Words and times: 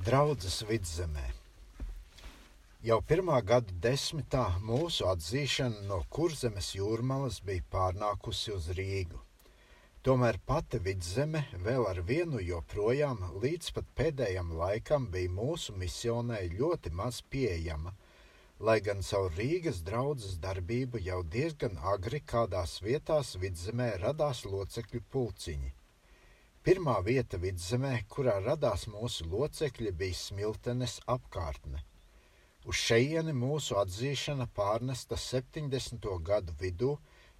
Draudzes 0.00 0.62
vidzemē. 0.64 1.26
Jau 2.88 2.96
pirmā 3.04 3.36
gada 3.44 3.74
desmitā 3.84 4.44
mūsu 4.64 5.04
atzīšana 5.10 5.82
no 5.90 5.98
kurzemes 6.16 6.70
jūrmalas 6.72 7.42
bija 7.44 7.66
pārnākusi 7.74 8.54
uz 8.54 8.70
Rīgu. 8.78 9.18
Tomēr 10.00 10.38
pati 10.48 10.80
vidzeme 10.86 11.42
vēl 11.66 11.84
ar 11.90 12.00
vienu 12.10 12.40
joprojām 12.40 13.20
līdz 13.42 13.74
pat 13.76 13.90
pēdējam 14.00 14.54
laikam 14.62 15.10
bija 15.16 15.34
mūsu 15.36 15.76
misionē 15.82 16.38
ļoti 16.54 16.94
maz 17.02 17.20
pieejama, 17.34 17.92
lai 18.70 18.78
gan 18.86 19.04
caur 19.10 19.28
Rīgas 19.36 19.82
draudzes 19.90 20.38
darbību 20.46 21.04
jau 21.10 21.20
diezgan 21.36 21.76
agri 21.92 22.22
kādās 22.24 22.78
vietās 22.80 23.34
vidzemē 23.44 23.90
radās 24.06 24.46
locekļu 24.48 25.04
pulciņi. 25.12 25.74
Pirmā 26.60 26.98
vieta 27.00 27.38
vidzemē, 27.40 27.90
kurā 28.12 28.34
radās 28.44 28.82
mūsu 28.92 29.24
locekļi, 29.32 29.92
bija 30.00 30.16
Smiltenes 30.16 30.98
apkārtne. 31.08 31.78
Uz 32.68 32.76
šejieni 32.76 33.32
mūsu 33.32 33.78
atzīšana 33.80 34.44
pārnesta 34.58 35.16
70. 35.22 36.08
gadu 36.26 36.52
vidū 36.60 36.90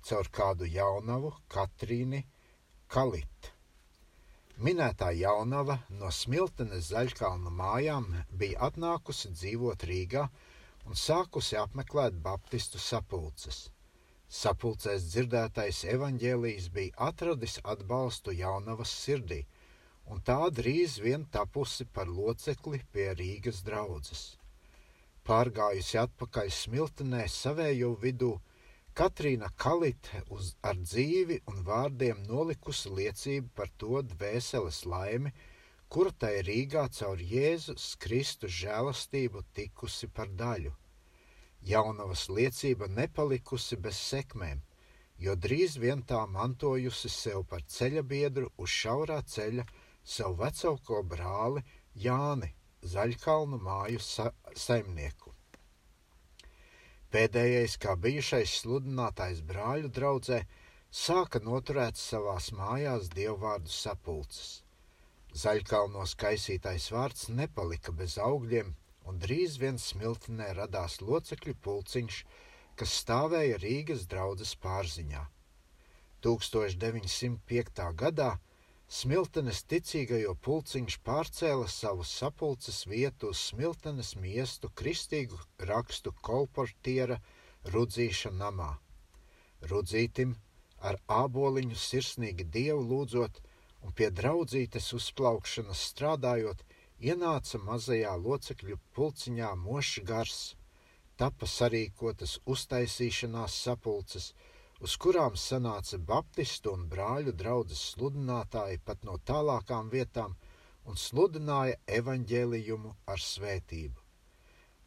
caur 0.09 0.31
kādu 0.39 0.69
jaunavu 0.73 1.35
Katrīni 1.53 2.23
Kalitu. 2.89 3.53
Minētā 4.57 5.11
jaunava 5.19 5.77
no 5.99 6.09
Smiltenes 6.21 6.89
zaļkalna 6.95 7.53
mājām 7.61 8.09
bija 8.33 8.71
atnākusi 8.71 9.35
dzīvot 9.37 9.85
Rīgā 9.93 10.25
un 10.89 10.97
sākusi 10.97 11.61
apmeklēt 11.61 12.17
baptistu 12.25 12.81
sapulces. 12.81 13.67
Sapulcēs 14.31 15.09
dzirdētais 15.11 15.79
evaņģēlijs 15.93 16.67
bija 16.75 17.07
atradis 17.09 17.57
atbalstu 17.73 18.31
jaunavas 18.41 18.93
sirdī, 19.05 19.41
un 20.07 20.21
tā 20.29 20.39
drīz 20.59 21.01
vien 21.03 21.25
tapusi 21.37 21.87
par 21.97 22.07
locekli 22.19 22.79
pie 22.93 23.09
Rīgas 23.19 23.65
draudzes. 23.67 24.23
Pārgājusi 25.27 25.99
atpakaļ 26.05 26.53
smiltenē 26.61 27.25
savējo 27.39 27.91
vidū, 28.05 28.31
Katrīna 29.01 29.51
Kalite 29.65 30.23
uz, 30.37 30.55
ar 30.63 30.79
dzīvi 30.79 31.41
un 31.51 31.65
vārdiem 31.67 32.23
nolikusi 32.31 32.95
liecību 33.01 33.51
par 33.59 33.71
to 33.83 34.03
dvēseles 34.15 34.85
laimi, 34.93 35.35
kura 35.89 36.15
tai 36.23 36.37
Rīgā 36.47 36.87
caur 37.01 37.19
Jēzus 37.35 37.97
Kristus 38.07 38.55
žēlastību 38.63 39.43
tikusi 39.59 40.07
par 40.07 40.31
daļu. 40.45 40.75
Jaunavas 41.69 42.29
liecība 42.33 42.89
nepalikusi 42.89 43.77
bez 43.77 43.99
sekmēm, 44.11 44.63
jo 45.19 45.35
drīz 45.37 45.77
vien 45.83 46.03
tā 46.03 46.23
mantojusi 46.27 47.11
sev 47.13 47.45
par 47.51 47.67
ceļa 47.77 48.03
biedru 48.13 48.49
uz 48.57 48.71
šaurā 48.73 49.21
ceļa 49.35 49.67
savu 50.15 50.39
vecāko 50.41 51.03
brāli 51.05 51.65
Jāni, 52.05 52.55
Zaļkalnu 52.81 53.59
māju 53.61 54.01
sa 54.01 54.31
saimnieku. 54.57 55.35
Pēdējais, 57.13 57.77
kā 57.83 57.97
bijušais 57.99 58.57
sludinātājs 58.63 59.43
brāļu 59.45 59.91
draudzē, 59.93 60.45
sāka 60.91 61.43
noturēt 61.45 62.01
savās 62.01 62.53
mājās 62.57 63.11
dievvvārdu 63.13 63.69
sapulces. 63.75 64.63
Zaļkalnos 65.43 66.15
kaisītais 66.19 66.89
vārds 66.95 67.29
nepalika 67.29 67.93
bez 67.93 68.17
augļiem, 68.19 68.73
un 69.09 69.19
drīz 69.23 69.57
vien 69.63 69.79
smiltenē 69.79 70.53
radās 70.59 71.01
locekļu 71.01 71.57
pulciņš, 71.65 72.21
kas 72.77 72.97
stāvēja 73.03 73.59
Rīgas 73.63 74.07
draudzes 74.11 74.55
pārziņā. 74.65 75.25
1905. 76.27 77.85
gadā 78.05 78.31
Smiltenes 78.91 79.61
ticīgajo 79.71 80.33
pulciņš 80.45 80.95
pārcēla 81.07 81.67
savu 81.71 82.03
sapulces 82.13 82.81
vietu 82.91 83.29
uz 83.31 83.43
Smiltenes 83.53 84.17
miestu 84.19 84.71
kristīgu 84.81 85.39
rakstu 85.69 86.11
kolportiera 86.29 87.21
Rudzīša 87.75 88.33
namā. 88.41 88.73
Rudzītim 89.71 90.35
ar 90.91 90.99
āboliņu 91.21 91.79
sirsnīgi 91.79 92.49
dievu 92.57 92.83
lūdzot 92.91 93.39
un 93.87 93.95
pie 93.95 94.11
draudzītes 94.11 94.91
uzplaukšanas 94.99 95.87
strādājot, 95.93 96.67
ienāca 97.01 97.59
mazajā 97.65 98.13
locekļu 98.21 98.77
pulciņā 98.97 99.51
mošs 99.65 100.03
gars, 100.09 100.41
tapa 101.17 101.49
sarīkotas 101.49 102.39
uztaisīšanās 102.55 103.57
sapulces, 103.65 104.33
uz 104.81 104.97
kurām 104.97 105.37
sanāca 105.37 105.99
baptistu 106.13 106.75
un 106.77 106.87
brāļu 106.93 107.33
draugas 107.43 107.83
sludinātāji 107.95 108.81
pat 108.85 109.05
no 109.09 109.17
tālākām 109.31 109.91
vietām 109.93 110.37
un 110.85 110.97
sludināja 110.97 111.77
evaņģēlijumu 112.01 112.95
ar 113.15 113.25
svētību. 113.25 114.01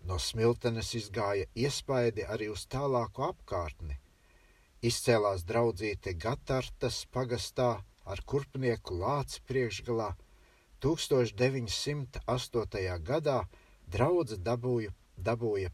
No 0.09 0.17
smiltenes 0.19 0.89
izgāja 0.99 1.45
iespaidi 1.55 2.25
arī 2.35 2.49
uz 2.51 2.65
tālāku 2.67 3.23
apkārtni. 3.29 3.99
Izcēlās 4.83 5.45
draudzīte 5.47 6.13
Gatartas 6.19 7.05
pagastā 7.13 7.69
ar 8.03 8.21
kurpnieku 8.27 8.97
lāci 8.99 9.39
priekšgalā, 9.47 10.09
1908. 10.83 12.99
gadā 13.07 13.47
draudzene 13.87 14.43
dabūja, 14.43 14.91
dabūja 15.15 15.71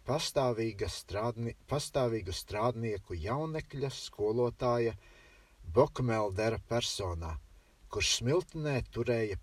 strādni, 0.93 1.55
pastāvīgu 1.67 2.31
strādnieku 2.35 3.15
jaunekļa 3.17 3.89
skolotāja 3.89 4.93
Bokmeldera 5.73 6.59
personā, 6.69 7.39
kurš 7.89 8.19
smiltenē 8.19 8.83
turēja 8.93 9.37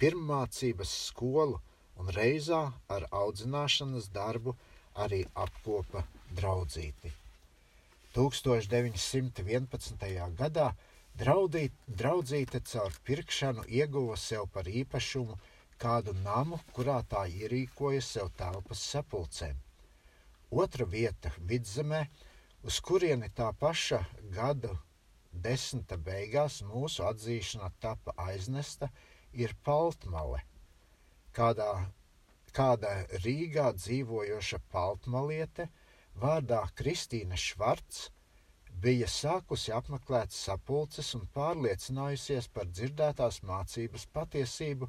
pirmācības 0.00 0.88
skolu 1.10 1.60
un 2.00 2.08
reizā 2.16 2.72
ar 2.88 3.04
audzināšanas 3.12 4.08
darbu 4.14 4.56
arī 5.04 5.20
apkopa 5.34 6.04
draudzīti. 6.36 7.12
1911. 8.16 10.32
gadā 10.40 10.68
Draudīt, 11.20 11.74
draudzīte 12.00 12.62
caur 12.64 12.94
pirkšanu 13.04 13.66
ieguva 13.78 14.14
sev 14.16 14.46
par 14.52 14.68
īpašumu 14.80 15.34
kādu 15.82 16.14
namu, 16.24 16.58
kurā 16.76 16.94
tā 17.10 17.26
ierīkoja 17.28 18.00
sev 18.06 18.30
telpas 18.38 18.84
sapulcēm. 18.92 19.58
Otra 20.62 20.86
vieta 20.94 21.32
vidzemē, 21.50 21.98
uz 22.64 22.78
kurieni 22.88 23.28
tā 23.40 23.50
paša 23.64 23.98
gada 24.36 24.70
desmita 25.48 25.98
beigās 26.06 26.56
mūsu 26.70 27.04
atzīšana 27.10 27.68
tapa 27.84 28.14
aiznesta, 28.24 28.88
ir 29.32 29.52
Paltmale. 29.68 30.40
Kādā, 31.36 31.68
kāda 32.56 32.94
Rīgā 33.26 33.66
dzīvojoša 33.76 34.62
paltmaliete 34.72 35.68
vārdā 36.24 36.62
Kristīna 36.80 37.36
Švarts 37.36 38.08
bija 38.84 39.08
sākusi 39.10 39.72
apmeklēt 39.76 40.32
sapulces 40.32 41.14
un 41.18 41.26
pārliecinājusies 41.34 42.48
par 42.54 42.68
dzirdētās 42.70 43.42
mācības 43.50 44.06
patiesību, 44.14 44.88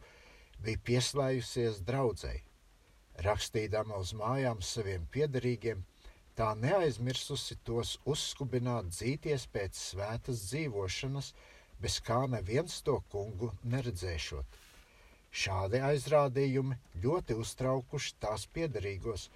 bija 0.61 0.83
pieslējusies 0.89 1.81
draudzēji. 1.87 2.43
Rakstīdama 3.25 3.97
uz 4.01 4.13
mājām 4.17 4.61
saviem 4.63 5.07
piederīgiem, 5.13 5.83
tā 6.37 6.53
neaizmirsusi 6.57 7.57
tos 7.67 7.97
uzskubināt 8.13 8.93
dzīties 8.93 9.47
pēc 9.55 9.77
svētas 9.91 10.45
dzīvošanas, 10.47 11.33
bez 11.81 11.99
kā 12.05 12.21
neviens 12.29 12.81
to 12.85 12.99
kungu 13.11 13.51
neredzēšot. 13.73 14.59
Šādi 15.31 15.79
aizrādījumi 15.87 16.77
ļoti 17.03 17.37
uztraukuši 17.43 18.15
tās 18.23 18.45
piederīgos, 18.55 19.29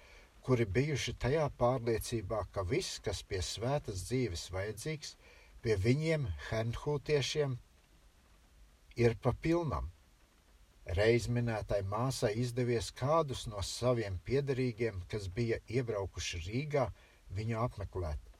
kuri 0.46 0.64
bijuši 0.78 1.16
tajā 1.22 1.44
pārliecībā, 1.60 2.44
ka 2.54 2.62
viss, 2.72 3.00
kas 3.02 3.22
pie 3.30 3.40
svētas 3.42 4.04
dzīves 4.06 4.44
vajadzīgs, 4.54 5.16
pie 5.62 5.74
viņiem, 5.82 6.28
henhūtiešiem, 6.50 7.56
ir 9.02 9.16
pa 9.22 9.32
pilnam. 9.46 9.90
Reiz 10.98 11.26
minētai 11.26 11.80
māsai 11.90 12.30
izdevies 12.38 12.92
kādus 13.00 13.46
no 13.50 13.62
saviem 13.66 14.20
piederīgiem, 14.28 15.02
kas 15.10 15.26
bija 15.38 15.58
iebraukuši 15.66 16.42
Rīgā, 16.46 16.84
viņu 17.34 17.58
apmeklēt, 17.64 18.30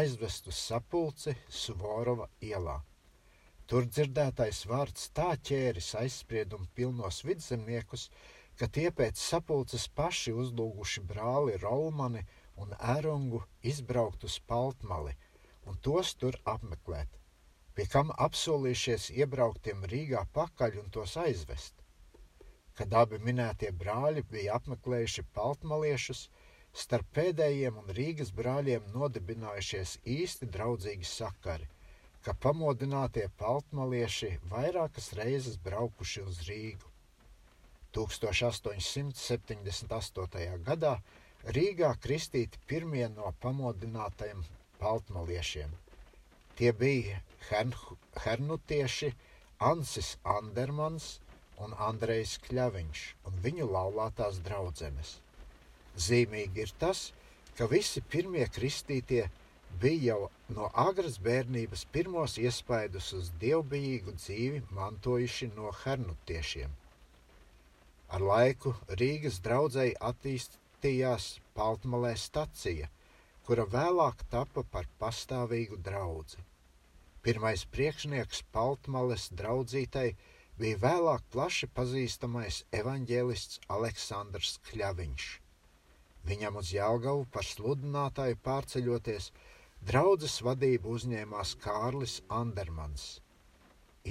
aizvest 0.00 0.50
uz 0.50 0.58
sapulci 0.58 1.36
Suvorova 1.62 2.26
ielā. 2.42 2.80
Tur 3.70 3.86
dzirdētais 3.86 4.64
vārds 4.66 5.12
tā 5.14 5.30
ķēris 5.48 5.94
aizspriedumu 6.02 6.66
pilnos 6.74 7.22
vidzemniekus, 7.24 8.08
ka 8.58 8.68
tie 8.76 8.90
pēc 9.00 9.20
sapulces 9.20 9.88
paši 9.98 10.32
uzlūguši 10.42 11.02
brāli 11.10 11.58
Rolmani 11.62 12.22
un 12.64 12.74
Ērungu 12.94 13.42
izbraukt 13.72 14.24
uz 14.28 14.38
Paltmali 14.52 15.14
un 15.70 15.78
tos 15.86 16.12
tur 16.20 16.36
apmeklēt, 16.52 17.18
pie 17.74 17.86
kam 17.94 18.10
apsolījušies 18.26 19.10
iebrauktiem 19.16 19.84
Rīgā 19.92 20.24
pakaļ 20.38 20.78
un 20.82 20.90
tos 20.96 21.16
aizvest. 21.24 21.74
Kad 22.76 22.94
abi 23.02 23.20
minētie 23.28 23.70
brāļi 23.82 24.24
bija 24.32 24.56
apmeklējuši 24.58 25.24
Paltmaliešus, 25.38 26.22
starp 26.84 27.08
pēdējiem 27.18 27.78
un 27.82 27.92
Rīgas 27.98 28.32
brāļiem 28.36 28.88
nodibinājušies 28.94 29.98
īsti 30.18 30.48
draudzīgi 30.54 31.08
sakari, 31.08 31.68
ka 32.24 32.34
pamodinātie 32.46 33.26
paltmalieši 33.42 34.32
vairākas 34.54 35.12
reizes 35.18 35.58
braukuši 35.66 36.24
uz 36.30 36.40
Rīgu. 36.48 36.91
1878. 37.96 40.62
gadā 40.68 40.94
Rīgā 41.56 41.90
kristīti 42.02 42.56
pirmie 42.70 43.06
no 43.10 43.26
pamodinātajiem 43.42 44.40
paltmaliešiem. 44.78 45.70
Tie 46.56 46.70
bija 46.72 47.20
hernutieši 48.24 49.08
Ansis 49.70 50.10
Andermans 50.36 51.06
un 51.64 51.70
Andrejs 51.88 52.32
Kļaviņš 52.46 53.00
un 53.28 53.32
viņu 53.46 53.66
laulātās 53.76 54.34
draudzenes. 54.46 55.10
Zīmīgi 56.06 56.58
ir 56.66 56.72
tas, 56.78 57.00
ka 57.56 57.64
visi 57.70 58.00
pirmie 58.14 58.46
kristītie 58.58 59.24
bija 59.82 60.12
jau 60.12 60.20
no 60.56 60.68
agras 60.86 61.16
bērnības 61.26 61.82
pirmos 61.96 62.38
iespaidus 62.42 63.06
uz 63.18 63.26
dievbijīgu 63.42 64.14
dzīvi 64.20 64.62
mantojuši 64.78 65.50
no 65.56 65.72
hernutiešiem. 65.82 66.70
Ar 68.12 68.20
laiku 68.20 68.74
Rīgas 69.00 69.38
draudzēji 69.44 69.94
attīstījās 70.08 71.28
Paltmalē 71.56 72.10
stacija, 72.20 72.90
kura 73.46 73.64
vēlāk 73.74 74.26
tapa 74.34 74.64
par 74.74 74.88
pastāvīgu 75.00 75.78
draudzi. 75.86 76.42
Pirmais 77.24 77.64
priekšnieks 77.72 78.42
Paltmales 78.52 79.30
draudzītai 79.40 80.08
bija 80.58 80.82
vēlāk 80.84 81.24
plaši 81.32 81.70
pazīstamais 81.78 82.60
evaņģēlists 82.82 83.62
Aleksandrs 83.78 84.58
Kļaviņš. 84.68 85.30
Viņam 86.28 86.60
uz 86.60 86.76
Jālgavu 86.76 87.24
par 87.32 87.48
sludinātāju 87.48 88.42
pārceļoties, 88.44 89.32
draudzes 89.88 90.40
vadību 90.44 90.98
uzņēmās 90.98 91.56
Kārlis 91.64 92.20
Andermans. 92.42 93.21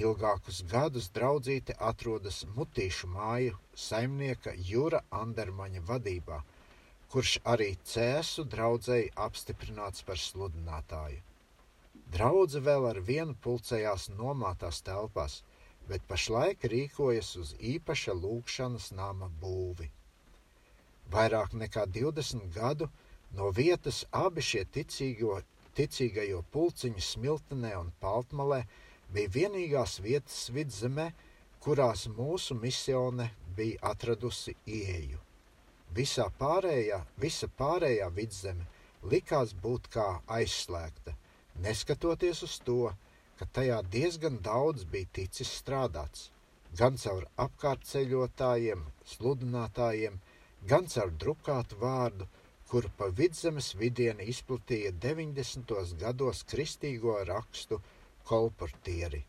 Ilgākus 0.00 0.62
gadus 0.72 1.10
draudzīte 1.16 1.74
atrodas 1.86 2.38
Mutīšu 2.56 3.08
māju 3.12 3.56
saimnieka 3.86 4.54
Jura 4.68 5.02
Andermaņa 5.18 5.82
vadībā, 5.90 6.38
kurš 7.12 7.32
arī 7.54 7.66
cēsu 7.90 8.44
draudzēji 8.54 9.10
apstiprināts 9.24 10.04
par 10.06 10.20
sludinātāju. 10.22 11.20
Draudze 12.14 12.62
vēl 12.64 12.86
ar 12.88 13.00
vienu 13.08 13.36
pulcējās 13.44 14.06
nomātās 14.16 14.80
telpās, 14.86 15.42
bet 15.88 16.06
pašlaik 16.08 16.64
rīkojas 16.72 17.34
uz 17.42 17.50
īpaša 17.72 18.14
lūkšanas 18.22 18.86
nama 18.96 19.28
būvi. 19.42 19.90
Vairāk 21.12 21.52
nekā 21.64 21.84
20 21.98 22.48
gadu 22.56 22.88
no 23.36 23.50
vietas 23.60 24.06
abi 24.24 24.44
šie 24.48 24.64
ticīgo, 24.76 25.42
ticīgajo 25.76 26.40
pulciņi 26.56 27.04
Smiltenē 27.10 27.74
un 27.80 27.92
Paltmalē 28.00 28.62
bija 29.14 29.32
vienīgās 29.36 29.98
vietas 30.04 30.48
vidzemē, 30.54 31.10
kurās 31.62 32.08
mūsu 32.10 32.56
misione 32.58 33.28
bija 33.56 33.78
atradusi 33.92 34.54
ieeju. 34.66 35.20
Visā 35.94 36.26
pārējā, 36.40 37.02
visa 37.20 37.48
pārējā 37.58 38.08
vidzeme 38.16 38.66
likās 39.12 39.52
būt 39.64 39.88
kā 39.92 40.06
aizslēgta, 40.38 41.14
neskatoties 41.64 42.42
uz 42.46 42.58
to, 42.66 42.92
ka 43.38 43.48
tajā 43.58 43.80
diezgan 43.92 44.38
daudz 44.46 44.84
bija 44.88 45.10
ticis 45.18 45.50
strādāts, 45.60 46.30
gan 46.78 46.96
caur 46.96 47.26
apkārtceļotājiem, 47.44 48.84
sludinātājiem, 49.14 50.20
gan 50.70 50.88
caur 50.94 51.12
drukātu 51.24 51.78
vārdu, 51.82 52.28
kuru 52.70 52.88
pa 52.96 53.10
vidzemes 53.12 53.74
vidieni 53.76 54.30
izplatīja 54.32 54.94
90. 55.04 55.96
gados 56.00 56.44
kristīgo 56.48 57.18
rakstu 57.28 57.82
kolportieri. 58.28 59.22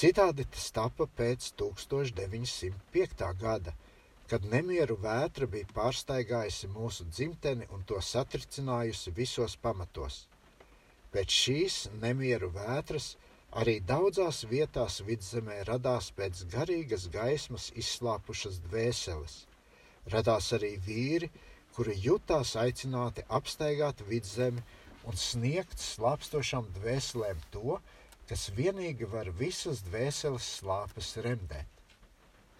Citādi 0.00 0.46
tas 0.54 0.70
tapa 0.76 1.06
pēc 1.20 1.50
1905. 1.62 3.24
gada, 3.42 3.74
kad 4.30 4.46
nemieru 4.52 4.96
vētra 5.02 5.48
bija 5.50 5.68
pārsteigājusi 5.76 6.70
mūsu 6.74 7.08
dzimteni 7.10 7.66
un 7.74 7.82
to 7.84 7.98
satricinājusi 8.12 9.12
visos 9.16 9.56
pamatos. 9.66 10.22
Pēc 11.10 11.36
šīs 11.42 11.78
nemieru 12.04 12.52
vētras 12.54 13.12
arī 13.62 13.80
daudzās 13.92 14.44
vietās 14.54 15.00
vidzemē 15.06 15.62
radās 15.72 16.12
pēc 16.14 16.46
garīgas 16.54 17.08
gaismas 17.12 17.70
izslāpušas 17.84 18.62
dvēseles– 18.68 19.40
radās 20.08 20.52
arī 20.56 20.76
vīri, 20.86 21.30
kuri 21.74 21.94
jutās 22.04 22.56
aicināti 22.56 23.24
apstaigāt 23.28 24.02
vidzemi 24.08 24.62
un 25.08 25.16
sniegt 25.16 25.80
slāpstošām 25.80 26.68
dvēselēm 26.78 27.40
to, 27.54 27.78
kas 28.30 28.48
vienīgi 28.56 29.08
var 29.10 29.30
visas 29.40 29.80
dvēseles 29.88 30.48
slāpes 30.60 31.14
remdēt. 31.24 31.80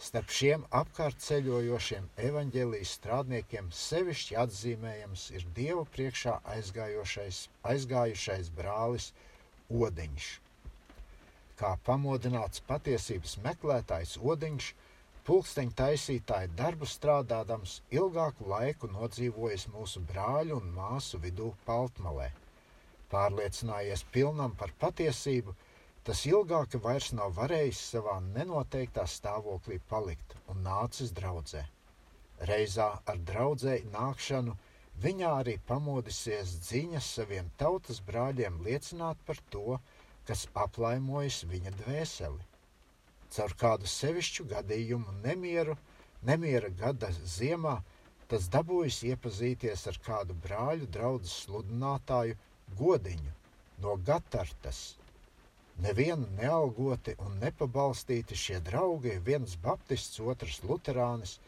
Starp 0.00 0.30
šiem 0.32 0.62
apkārt 0.78 1.20
ceļojošiem 1.20 2.06
evaņģēlijas 2.28 2.92
strādniekiem 2.96 3.66
sevišķi 3.76 4.38
atzīmējams 4.42 5.26
ir 5.36 5.44
Dieva 5.58 5.84
priekšā 5.96 6.38
aizgājušais 6.54 8.48
brālis 8.56 9.10
Odiņš. 9.68 10.30
Kā 11.60 11.74
pamodināts 11.84 12.64
patiesības 12.70 13.36
meklētājs 13.44 14.16
Odiņš, 14.32 14.70
Pulksteņa 15.30 15.74
taisītāji 15.78 16.48
darbu 16.58 16.86
strādādams 16.90 17.74
ilgāku 17.94 18.48
laiku 18.52 18.88
nodzīvojis 18.90 19.68
mūsu 19.70 20.00
brāļu 20.08 20.56
un 20.56 20.72
māsu 20.78 21.20
vidū 21.26 21.52
Paltmalē. 21.68 22.26
Pārliecinājies 23.12 24.02
pilnam 24.16 24.56
par 24.62 24.74
patiesību, 24.80 25.54
tas 26.08 26.24
ilgāk 26.32 26.74
vairs 26.88 27.12
nav 27.20 27.38
varējis 27.38 27.84
savā 27.92 28.16
nenoteiktā 28.24 29.06
stāvoklī 29.14 29.78
palikt 29.94 30.34
un 30.50 30.66
nācis 30.66 31.14
draudzē. 31.20 31.62
Reizā 32.50 32.90
ar 33.14 33.24
draudzēji 33.30 33.86
nākšanu 33.94 34.58
viņā 35.06 35.32
arī 35.44 35.58
pamodisies 35.70 36.58
dziņas 36.66 37.14
saviem 37.20 37.54
tautas 37.62 38.02
brāļiem 38.10 38.58
liecināt 38.66 39.22
par 39.30 39.46
to, 39.54 39.78
kas 40.26 40.48
aplaimojas 40.66 41.44
viņa 41.54 41.78
dvēseli 41.84 42.49
caur 43.36 43.54
kādu 43.62 43.90
sevišķu 43.90 44.46
gadījumu, 44.52 45.16
nemieru, 45.24 45.76
nemiera 46.30 46.70
gada 46.82 47.10
ziemā, 47.34 47.76
tas 48.30 48.48
dabūjis 48.54 49.02
iepazīties 49.10 49.86
ar 49.90 50.00
kādu 50.06 50.36
brāļu 50.46 50.88
draugu 50.96 51.30
sludinātāju 51.34 52.38
godiņu 52.80 53.32
no 53.84 53.96
Gatartas. 54.08 54.80
Nevienu 55.80 56.26
nealgoti 56.36 57.14
un 57.24 57.38
nepabalstīti 57.42 58.36
šie 58.36 58.58
draugi, 58.66 59.14
viens 59.24 59.56
baptists, 59.64 60.20
otrs 60.20 60.60
luterānis, 60.68 61.38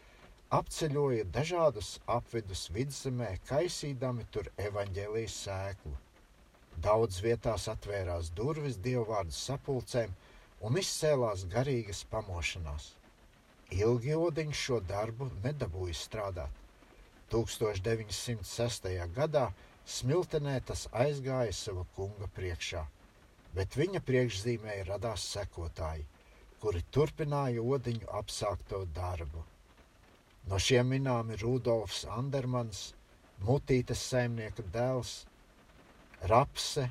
apceļoja 0.57 1.27
dažādus 1.35 1.91
apvidus 2.15 2.65
vidzemē, 2.73 3.29
kaisīdami 3.49 4.25
tur 4.33 4.49
evaņģēlijas 4.67 5.37
sēklu. 5.45 5.93
Daudz 6.87 7.21
vietās 7.25 7.67
atvērās 7.69 8.31
durvis 8.37 8.79
dievvvārdu 8.87 9.33
sapulcēm, 9.37 10.13
un 10.63 10.79
izcēlās 10.79 11.43
garīgas 11.51 12.03
pamošanās. 12.11 12.93
Ilgi 13.73 14.13
odiņš 14.15 14.65
šo 14.67 14.79
darbu 14.87 15.27
nedabūja 15.43 15.95
strādāt. 15.97 16.59
1906. 17.33 18.89
gadā 19.15 19.47
smiltenē 19.95 20.59
tas 20.67 20.85
aizgāja 21.05 21.53
sava 21.57 21.85
kunga 21.95 22.29
priekšā, 22.37 22.83
bet 23.57 23.75
viņa 23.79 24.03
priekšzīmē 24.07 24.77
radās 24.87 25.25
sekotāji, 25.33 26.05
kuri 26.61 26.83
turpināja 26.95 27.63
odiņu 27.75 28.11
apsākto 28.21 28.83
darbu. 28.95 29.43
No 30.47 30.59
šiem 30.59 30.91
minām 30.93 31.31
ir 31.33 31.43
Rudolfs 31.43 32.03
Andermans, 32.17 32.91
Mutītes 33.43 33.99
saimnieka 34.11 34.63
dēls, 34.71 35.23
Rapse, 36.31 36.85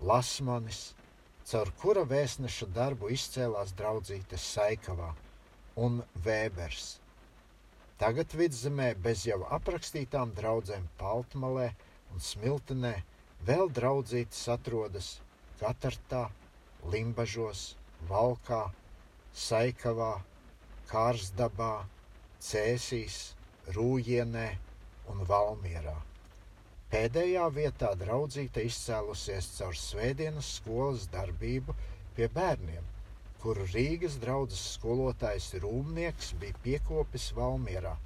Lasmanis, 0.00 0.94
caur 1.50 1.70
kura 1.80 2.04
vēstneša 2.08 2.68
darbu 2.76 3.10
izcēlās 3.12 3.74
draudzītes 3.78 4.44
Saikavā 4.54 5.10
un 5.86 5.98
Vēbers. 6.24 6.86
Tagad 8.00 8.32
vidzemē 8.38 8.94
bez 9.06 9.26
jau 9.28 9.42
aprakstītām 9.56 10.32
draudzēm 10.38 10.86
Paltmalē 11.00 11.68
un 12.14 12.24
Smiltenē 12.28 12.94
vēl 13.48 13.68
draudzītes 13.76 14.40
atrodas 14.54 15.10
Katartā, 15.60 16.24
Limbažos, 16.92 17.74
Valkā, 18.08 18.64
Saikavā, 19.44 20.14
Kārsdabā, 20.90 21.74
Cēsīs, 22.40 23.20
Rūjienē 23.76 24.48
un 25.12 25.22
Valmierā. 25.28 25.96
Pēdējā 26.92 27.44
vietā 27.54 27.92
draudzīte 28.00 28.62
izcēlusies 28.68 29.48
caur 29.58 29.78
svētdienas 29.78 30.50
skolas 30.58 31.06
darbību 31.14 31.74
pie 32.16 32.28
bērniem, 32.34 32.84
kuru 33.42 33.64
Rīgas 33.72 34.18
draudzes 34.22 34.62
skolotājs 34.76 35.48
Rūmnieks 35.64 36.34
bija 36.42 36.60
piekopis 36.66 37.30
Valmierā, 37.36 37.96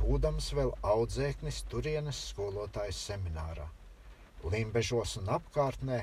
būdams 0.00 0.52
vēl 0.58 0.72
audzēknis 0.94 1.62
turienes 1.72 2.20
skolotājas 2.30 3.00
seminārā. 3.10 3.66
Limbežos 4.52 5.16
un 5.20 5.32
apkārtnē 5.36 6.02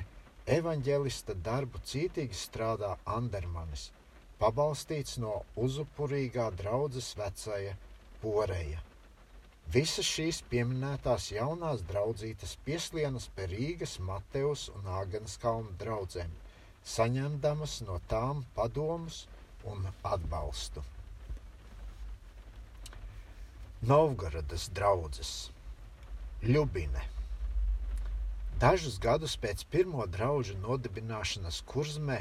evaņģēlista 0.58 1.38
darbu 1.48 1.80
cītīgi 1.90 2.36
strādā 2.36 2.96
Andermanis, 3.18 3.88
pabalstīts 4.42 5.16
no 5.22 5.38
uzupurīgā 5.66 6.50
draudzes 6.58 7.14
vecaja 7.16 7.78
poreja. 8.20 8.82
Visas 9.72 10.06
šīs 10.06 10.42
pieminētās 10.50 11.30
jaunās 11.32 11.82
draudzītes 11.88 12.56
pieslienas 12.66 13.28
pie 13.36 13.46
Rīgas, 13.50 13.98
Mateus 13.98 14.68
un 14.74 14.90
Āgānas 15.00 15.38
kalnu 15.40 15.72
draugiem, 15.80 16.30
saņemdamas 16.84 17.80
no 17.88 17.96
tām 18.08 18.44
padomus 18.54 19.24
un 19.64 19.88
atbalstu. 20.02 20.84
Novgorodas 23.84 24.68
draugs 24.72 25.34
Ljubine. 26.44 27.02
Dažus 28.60 29.00
gadus 29.00 29.34
pēc 29.40 29.64
pirmo 29.72 30.06
draugu 30.06 30.54
nodibināšanas 30.60 31.62
kurzmē 31.72 32.20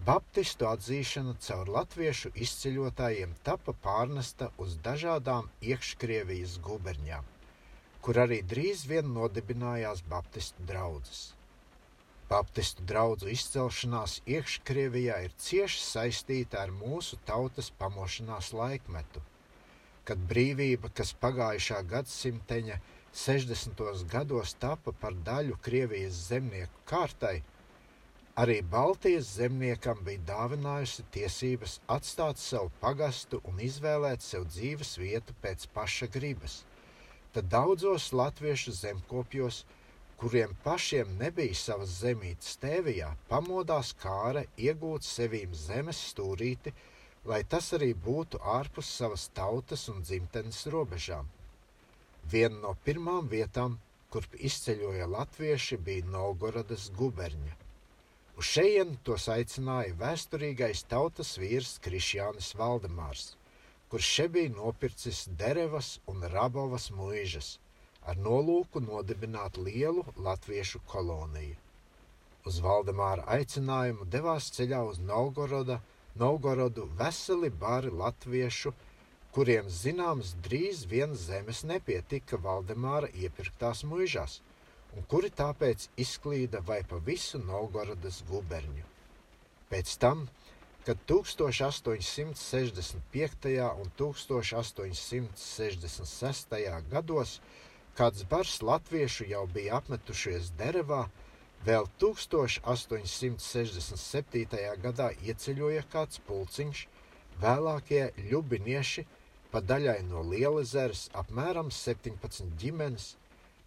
Baptistu 0.00 0.64
atzīšana 0.64 1.34
caur 1.44 1.68
latviešu 1.74 2.30
izceļotājiem 2.44 3.34
tapa 3.44 3.74
pārnesta 3.86 4.46
uz 4.64 4.78
dažādām 4.86 5.50
iekškrievijas 5.72 6.54
guberņām, 6.64 7.26
kur 8.06 8.20
arī 8.22 8.38
drīz 8.52 8.86
vien 8.88 9.10
nodibinājās 9.16 10.00
Baptistu 10.14 10.64
draugas. 10.70 11.20
Baptistu 12.30 12.86
draugu 12.92 13.28
izcelšanās 13.34 14.16
iekškrievijā 14.38 15.20
ir 15.26 15.36
cieši 15.48 15.84
saistīta 15.84 16.62
ar 16.62 16.72
mūsu 16.78 17.20
tautas 17.28 17.68
pamošanās 17.84 18.54
laikmetu, 18.56 19.20
kad 20.08 20.26
brīvība, 20.32 20.94
kas 20.96 21.12
pagājušā 21.26 21.84
gadsimteņa 21.92 22.80
60. 23.26 23.86
gados 24.16 24.56
tapa 24.64 24.96
par 25.04 25.20
daļu 25.28 25.60
Krievijas 25.60 26.24
zemnieku 26.32 26.86
kārtai, 26.88 27.42
Arī 28.40 28.60
Baltijas 28.72 29.34
zemniekam 29.36 29.98
bija 30.04 30.20
dāvinājusi 30.28 31.02
tiesības 31.14 31.74
atstāt 31.96 32.38
savu 32.40 32.70
pagastu 32.80 33.40
un 33.50 33.58
izvēlēt 33.66 34.24
sev 34.24 34.46
dzīves 34.52 34.92
vietu 35.02 35.34
pēc 35.42 35.66
paša 35.74 36.08
gribas. 36.14 36.54
Tad 37.34 37.50
daudzos 37.52 38.06
latviešu 38.20 38.72
zemkopjos, 38.78 39.58
kuriem 40.22 40.56
pašiem 40.64 41.12
nebija 41.20 41.58
savas 41.64 41.92
zemītes 41.98 42.56
tēvijā, 42.64 43.12
pamodās 43.28 43.92
kāra 44.06 44.46
iegūt 44.70 45.04
sevīm 45.10 45.52
zemes 45.66 46.00
stūrīti, 46.14 46.72
lai 47.28 47.44
tas 47.44 47.72
arī 47.76 47.92
būtu 48.08 48.40
ārpus 48.56 48.96
savas 49.02 49.28
tautas 49.36 49.88
un 49.92 50.00
dzimtenes 50.00 50.64
robežām. 50.72 51.28
Viena 52.32 52.56
no 52.64 52.76
pirmām 52.88 53.28
vietām, 53.28 53.76
kurp 54.08 54.40
izceļoja 54.50 55.12
latvieši, 55.18 55.84
bija 55.90 56.08
Novgorodas 56.16 56.88
guberņa. 56.96 57.59
Uz 58.40 58.46
šejienu 58.48 58.94
tos 59.04 59.26
aicināja 59.28 59.92
vēsturīgais 60.00 60.80
tautas 60.88 61.34
vīrs 61.40 61.74
Krišjānis 61.84 62.46
Valdemārs, 62.56 63.24
kurš 63.92 64.06
šeit 64.16 64.30
bija 64.36 64.52
nopircis 64.54 65.18
Derevas 65.42 65.90
un 66.08 66.24
Rabovas 66.34 66.86
mūžas 67.00 67.50
ar 68.12 68.22
nolūku 68.26 68.80
nodibināt 68.86 69.60
lielu 69.66 70.06
latviešu 70.28 70.80
koloniju. 70.94 71.58
Uz 72.48 72.62
Valdemāra 72.64 73.28
aicinājumu 73.36 74.08
devās 74.16 74.48
ceļā 74.56 74.80
uz 74.88 75.04
Novgoroda, 75.12 75.76
Novgorodu 76.24 76.88
veseli 77.02 77.52
bari 77.66 77.92
latviešu, 78.04 78.72
kuriem 79.36 79.68
zināms 79.82 80.32
drīz 80.48 80.86
vien 80.94 81.12
zemes 81.28 81.60
nepietika 81.74 82.40
Valdemāra 82.48 83.12
iepirktās 83.12 83.84
mūžās– 83.92 84.40
un 84.96 85.02
kuri 85.10 85.30
tāpēc 85.30 85.88
izklīda 86.04 86.58
vai 86.66 86.80
pa 86.90 86.96
visu 87.06 87.38
Novgorodas 87.42 88.18
guberņu. 88.30 88.84
Pēc 89.70 89.88
tam, 90.02 90.18
kad 90.86 90.96
1865. 91.06 93.46
un 93.82 93.88
1866. 94.00 96.54
gados 96.90 97.30
kāds 97.98 98.20
bars 98.30 98.62
latviešu 98.62 99.24
jau 99.30 99.44
bija 99.54 99.72
apmetušies 99.78 100.44
derevā, 100.58 101.02
vēl 101.66 101.84
1867. 102.00 104.78
gadā 104.86 105.08
ieceļoja 105.26 105.82
kāds 105.92 106.16
pulciņš, 106.26 106.78
vēlākie 107.42 108.04
ļubinieši 108.30 109.02
pa 109.52 109.58
daļai 109.60 110.00
no 110.08 110.20
Lielezeres 110.24 111.02
apmēram 111.22 111.68
17 111.74 112.56
ģimenes 112.60 113.06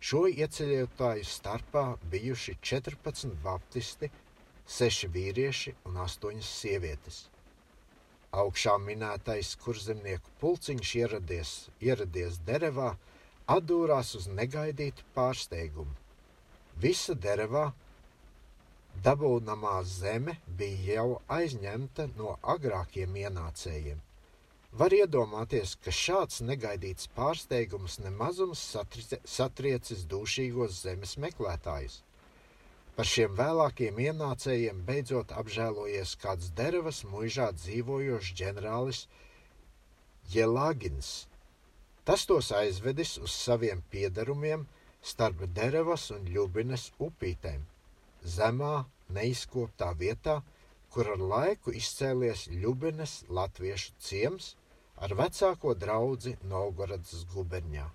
Šo 0.04 0.26
ieceļotāju 0.28 1.24
starpā 1.24 1.82
bijuši 2.12 2.58
14 2.70 3.38
baptisti, 3.46 4.10
6 4.78 5.08
vīrieši 5.14 5.72
un 5.88 6.02
8 6.06 6.42
sievietes. 6.48 7.20
Augšā 8.42 8.74
minētais 8.88 9.54
kurzemnieku 9.64 10.36
pulciņš 10.44 10.94
ieradies, 11.00 11.56
ieradies 11.88 12.42
derevā, 12.52 12.92
atdūrās 13.56 14.12
uz 14.20 14.28
negaidītu 14.42 15.08
pārsteigumu. 15.16 15.96
Visa 16.84 17.16
derevā 17.28 17.70
dabūnamā 19.08 19.78
zeme 19.98 20.42
bija 20.60 20.98
jau 20.98 21.12
aizņemta 21.40 22.12
no 22.18 22.36
agrākiem 22.58 23.22
ienācējiem 23.24 24.04
Var 24.74 24.90
iedomāties, 24.98 25.76
ka 25.86 25.92
šāds 25.94 26.40
negaidīts 26.42 27.06
pārsteigums 27.14 28.00
nemazums 28.02 28.62
satriecis 29.30 30.00
dūšīgos 30.10 30.80
zemes 30.88 31.12
meklētājus. 31.22 32.00
Par 32.96 33.06
šiem 33.06 33.36
vēlākiem 33.38 34.00
ienācējiem 34.02 34.80
beidzot 34.88 35.36
apžēlojies 35.42 36.16
kāds 36.24 36.50
derevas 36.58 37.04
muižā 37.12 37.52
dzīvojošs 37.60 38.32
ģenerālis 38.40 39.04
Jelagins. 40.34 41.12
Tas 42.04 42.26
tos 42.26 42.50
aizvedis 42.62 43.14
uz 43.22 43.38
saviem 43.44 43.86
piedarumiem 43.94 44.66
starp 45.14 45.46
derevas 45.54 46.08
un 46.18 46.26
ļubinas 46.34 46.88
upītēm, 46.98 47.62
zemā, 48.26 48.74
neizkoptā 49.14 49.94
vietā, 50.02 50.40
kur 50.90 51.14
ar 51.14 51.22
laiku 51.36 51.78
izcēlies 51.78 52.50
ļubinas 52.58 53.20
latviešu 53.30 53.94
ciems– 54.10 54.52
ar 55.04 55.14
vecāko 55.20 55.74
draugu 55.76 56.32
Novgorodas 56.50 57.26
guberņā. 57.34 57.86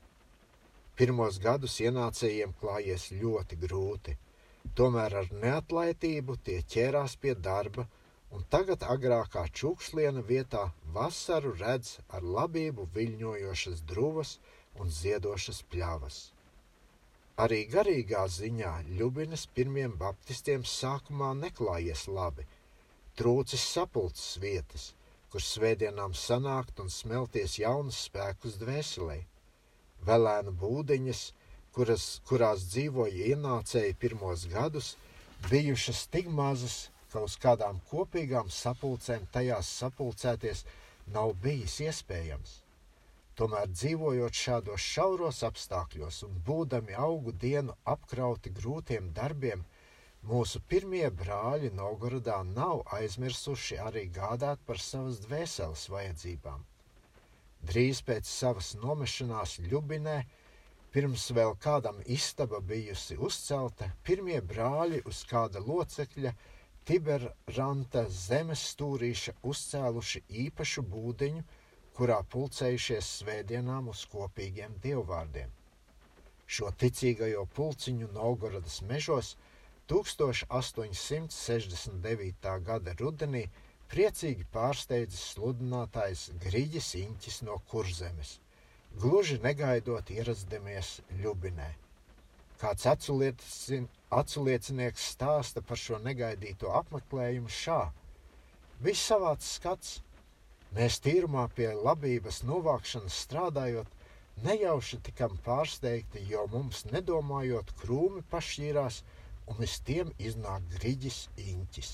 Pirmos 0.98 1.38
gadus 1.40 1.76
ienācējiem 1.80 2.52
klājies 2.60 3.06
ļoti 3.20 3.56
grūti, 3.62 4.16
tomēr 4.80 5.14
ar 5.20 5.30
neatlaitību 5.44 6.36
tie 6.48 6.58
ķērās 6.74 7.14
pie 7.22 7.32
darba, 7.48 7.86
un 8.34 8.44
tagad 8.54 8.84
agrākā 8.94 9.46
čūksliena 9.60 10.24
vietā 10.32 10.66
vasaru 10.96 11.54
redz 11.62 11.94
ar 12.08 12.26
labību 12.38 12.88
viļņojošas 12.96 13.84
druvas 13.92 14.34
un 14.76 14.92
ziedošas 14.98 15.62
pļavas. 15.72 16.18
Arī 17.44 17.62
garīgā 17.72 18.26
ziņā 18.34 18.74
Ļubinas 18.98 19.46
pirmiem 19.56 19.96
baptistiem 20.04 20.66
sākumā 20.66 21.32
neklājies 21.40 22.04
labi, 22.20 22.44
trūcis 23.16 23.64
sapulces 23.72 24.36
vietas, 24.42 24.90
kur 25.32 25.44
svētdienām 25.44 26.14
sanākt 26.16 26.80
un 26.82 26.88
smelties 26.92 27.58
jaunas 27.60 27.98
spēkus 28.08 28.56
dvēselē. 28.60 29.18
Velēnu 30.08 30.54
būdiņas, 30.62 31.22
kuras, 31.76 32.06
kurās 32.28 32.64
dzīvoja 32.72 33.32
ienācēji 33.34 33.96
pirmos 34.04 34.46
gadus, 34.52 34.94
bijušas 35.50 36.06
tik 36.12 36.30
mazas, 36.40 36.88
ka 37.12 37.24
uz 37.24 37.36
kādām 37.40 37.80
kopīgām 37.90 38.48
sapulcēm 38.52 39.28
tajās 39.32 39.68
sapulcēties 39.82 40.64
nav 41.12 41.34
bijis 41.42 41.78
iespējams. 41.88 42.58
Tomēr 43.38 43.68
dzīvojot 43.70 44.34
šādos 44.34 44.84
šauros 44.94 45.44
apstākļos 45.46 46.24
un 46.26 46.40
būdami 46.46 46.96
augu 46.98 47.32
dienu 47.44 47.76
apkrauti 47.92 48.50
grūtiem 48.56 49.12
darbiem, 49.14 49.62
Mūsu 50.26 50.58
pirmie 50.70 51.06
brāļi 51.18 51.68
Novgorodā 51.74 52.40
nav 52.46 52.80
aizmirsuši 52.96 53.76
arī 53.78 54.02
gādāt 54.16 54.58
par 54.66 54.80
savas 54.82 55.20
dvēseles 55.24 55.84
vajadzībām. 55.92 56.64
Drīz 57.70 58.00
pēc 58.08 58.26
savas 58.26 58.72
nomešanās 58.82 59.54
Ljubinē, 59.62 60.16
pirms 60.92 61.30
vēl 61.38 61.54
kādam 61.62 62.02
istaba 62.16 62.58
bijusi 62.60 63.16
uzcelta, 63.28 63.90
pirmie 64.02 64.40
brāļi 64.52 65.04
uz 65.06 65.22
kāda 65.30 65.62
locekļa 65.62 66.34
Tiberanta 66.88 68.04
zemes 68.10 68.64
stūrīša 68.72 69.36
uzcēluši 69.52 70.24
īpašu 70.44 70.82
būdiņu, 70.94 71.44
kurā 71.94 72.18
pulcējušies 72.34 73.12
svētdienām 73.20 73.92
uz 73.94 74.02
kopīgiem 74.10 74.74
dievvvārdiem. 74.82 75.50
Šo 76.46 76.72
ticīgajo 76.82 77.46
pulciņu 77.54 78.10
Novgorodas 78.18 78.82
mežos– 78.82 79.36
1869. 79.88 82.60
gada 82.68 82.92
rudenī 83.00 83.44
priecīgi 83.88 84.44
pārsteidzis 84.52 85.32
sludinātājs 85.32 86.22
Grīģis 86.42 86.88
Inķis 87.00 87.38
no 87.46 87.54
Kurzemes, 87.70 88.30
gluži 89.00 89.36
negaidot 89.44 90.04
ierasdamies 90.12 90.88
Ļubinē. 91.22 91.70
Kāds 92.60 92.84
aculiecinieks 92.90 95.02
stāsta 95.14 95.60
par 95.64 95.78
šo 95.80 95.96
negaidīto 96.04 96.68
apmeklējumu 96.82 97.48
šā. 97.48 97.82
Viss 98.84 99.08
savāds 99.08 99.48
skats. 99.56 99.90
Mēs 100.76 101.00
tīrumā 101.00 101.48
pie 101.56 101.72
labības 101.72 102.44
novākšanas 102.44 103.16
strādājot, 103.24 103.88
nejauši 104.44 105.00
tikam 105.06 105.32
pārsteigti, 105.46 106.20
jo 106.28 106.44
mums 106.52 106.84
nedomājot 106.92 107.72
krūmi 107.80 108.20
pašķīrās 108.34 108.96
un 109.48 109.62
iz 109.64 109.78
tiem 109.84 110.10
iznāk 110.18 110.66
griģis 110.76 111.22
Inķis. 111.44 111.92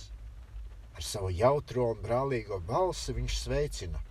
Ar 0.95 1.03
savu 1.03 1.31
jautro 1.35 1.91
un 1.93 2.03
brālīgo 2.03 2.61
balsi 2.69 3.15
viņš 3.17 3.39
sveicina: 3.45 4.03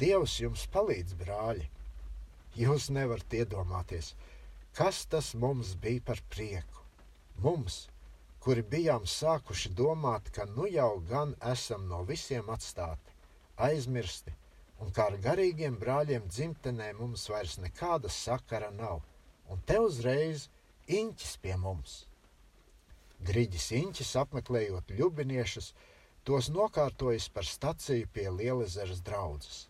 Dievs 0.00 0.38
jums 0.40 0.66
palīdz, 0.74 1.16
brāļi! 1.20 1.66
Jūs 2.54 2.86
nevarat 2.94 3.34
iedomāties, 3.34 4.12
kas 4.78 5.04
tas 5.10 5.32
mums 5.34 5.74
bija 5.82 6.04
par 6.10 6.22
prieku. 6.30 6.84
Mums, 7.42 7.88
kuri 8.44 8.62
bijām 8.74 9.08
sākuši 9.10 9.72
domāt, 9.74 10.30
ka 10.36 10.46
nu 10.50 10.68
jau 10.70 11.00
gan 11.10 11.34
esam 11.52 11.88
no 11.90 12.02
visiem 12.06 12.50
atstāti, 12.54 13.14
aizmirsti, 13.68 14.34
un 14.78 14.94
kā 14.94 15.08
ar 15.10 15.18
garīgiem 15.26 15.76
brāļiem 15.80 16.30
dzimtenē 16.30 16.92
mums 17.00 17.26
vairs 17.32 17.58
nekāda 17.58 18.12
sakara 18.12 18.70
nav, 18.70 19.02
un 19.50 19.62
te 19.66 19.80
uzreiz 19.82 20.48
Inķis 20.84 21.38
pie 21.40 21.54
mums. 21.56 22.04
Griģis 23.22 23.70
Inķis 23.78 24.16
apmeklējot 24.22 24.90
ļubiniešus, 24.98 25.72
tos 26.24 26.50
nokārtojas 26.50 27.28
par 27.28 27.46
staciju 27.48 28.08
pie 28.12 28.30
Lielezeras 28.30 29.00
draudzes. 29.06 29.68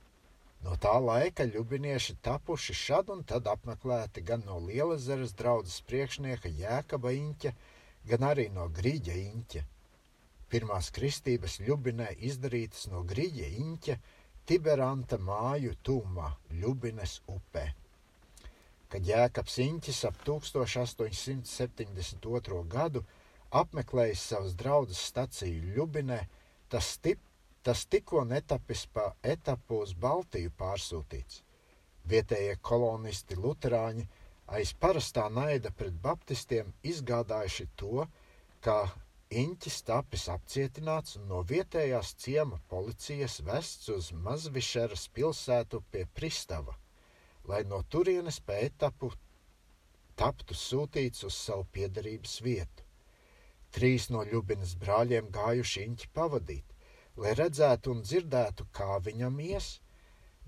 No 0.64 0.76
tā 0.80 0.94
laika 1.02 1.44
ļubinieši 1.44 2.16
tapuši 2.24 2.74
šad 2.80 3.10
un 3.12 3.20
tad 3.30 3.44
apmeklēti 3.52 4.24
gan 4.30 4.40
no 4.48 4.56
Lielezeras 4.64 5.32
draudzes 5.36 5.82
priekšnieka 5.90 6.48
Jēkaba 6.60 7.12
Inķa, 7.18 7.50
gan 8.08 8.20
arī 8.30 8.46
no 8.54 8.64
Grīģa 8.78 9.14
Inķa. 9.26 9.62
Pirmās 10.48 10.86
kristības 10.94 11.54
ļubinē 11.66 12.08
izdarītas 12.30 12.82
no 12.92 12.98
Grīģa 13.10 13.46
Inķa 13.60 13.94
Tiberanta 14.44 15.16
māju 15.16 15.72
tūmā 15.88 16.28
Ļubines 16.62 17.14
upē. 17.32 17.62
Kad 18.92 19.02
Jēkabs 19.08 19.54
Inķis 19.64 20.00
ap 20.08 20.16
1872. 20.26 22.58
gadu 22.76 23.00
apmeklējis 23.60 24.24
savas 24.32 24.56
draudzes 24.58 25.00
staciju 25.10 25.74
Ljubinē, 25.76 26.20
tas, 26.72 26.96
tip, 26.98 27.20
tas 27.62 27.84
tikko 27.86 28.24
netapis 28.26 28.86
pa 28.92 29.12
etapu 29.22 29.80
uz 29.84 29.94
Baltiju 29.94 30.52
pārsūtīts. 30.58 31.42
Vietējie 32.10 32.58
kolonisti 32.60 33.38
Luterāņi 33.38 34.04
aiz 34.58 34.74
parastā 34.80 35.28
naida 35.32 35.70
pret 35.78 35.94
baptistiem 36.02 36.74
izgādājuši 36.82 37.68
to, 37.80 38.06
ka 38.60 38.78
Inķis 39.34 39.80
tapis 39.88 40.28
apcietināts 40.30 41.16
un 41.18 41.24
no 41.30 41.40
vietējās 41.50 42.12
ciema 42.22 42.58
policijas 42.70 43.40
vests 43.46 43.88
uz 43.90 44.10
Mazvišeras 44.26 45.08
pilsētu 45.16 45.80
pie 45.90 46.04
Pristava, 46.18 46.76
lai 47.50 47.64
no 47.70 47.80
turienes 47.90 48.38
pa 48.44 48.60
etapu 48.68 49.10
taptu 50.14 50.54
sūtīts 50.54 51.24
uz 51.26 51.34
savu 51.34 51.66
piedarības 51.72 52.36
vietu. 52.46 52.83
Trīs 53.74 54.04
no 54.14 54.20
Ļubinas 54.22 54.72
brāļiem 54.82 55.30
gājuši 55.34 55.80
Inķi 55.84 56.08
pavadīt, 56.16 56.74
lai 57.22 57.32
redzētu 57.38 57.90
un 57.94 58.02
dzirdētu, 58.06 58.66
kā 58.78 58.98
viņam 59.06 59.40
ies, 59.46 59.70